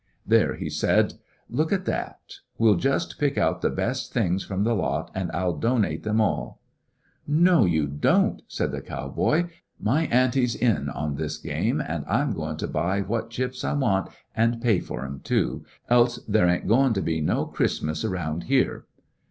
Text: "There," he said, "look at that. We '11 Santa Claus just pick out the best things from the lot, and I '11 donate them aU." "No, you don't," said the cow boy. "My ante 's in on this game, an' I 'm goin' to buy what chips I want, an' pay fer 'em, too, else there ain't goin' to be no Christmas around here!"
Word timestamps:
"There," 0.25 0.55
he 0.55 0.67
said, 0.67 1.13
"look 1.47 1.71
at 1.71 1.85
that. 1.85 2.39
We 2.57 2.67
'11 2.69 2.81
Santa 2.81 2.81
Claus 2.81 2.81
just 3.07 3.19
pick 3.19 3.37
out 3.37 3.61
the 3.61 3.69
best 3.69 4.11
things 4.11 4.43
from 4.43 4.63
the 4.63 4.73
lot, 4.73 5.11
and 5.13 5.31
I 5.31 5.43
'11 5.43 5.59
donate 5.59 6.01
them 6.01 6.19
aU." 6.19 6.57
"No, 7.27 7.65
you 7.65 7.85
don't," 7.85 8.41
said 8.47 8.71
the 8.71 8.81
cow 8.81 9.09
boy. 9.09 9.51
"My 9.79 10.05
ante 10.07 10.43
's 10.43 10.55
in 10.55 10.89
on 10.89 11.17
this 11.17 11.37
game, 11.37 11.79
an' 11.81 12.05
I 12.07 12.21
'm 12.21 12.33
goin' 12.33 12.57
to 12.57 12.67
buy 12.67 13.01
what 13.01 13.29
chips 13.29 13.63
I 13.63 13.73
want, 13.73 14.09
an' 14.35 14.59
pay 14.59 14.79
fer 14.79 15.05
'em, 15.05 15.19
too, 15.23 15.65
else 15.87 16.17
there 16.27 16.47
ain't 16.47 16.67
goin' 16.67 16.95
to 16.95 17.01
be 17.03 17.21
no 17.21 17.45
Christmas 17.45 18.03
around 18.03 18.45
here!" 18.45 18.85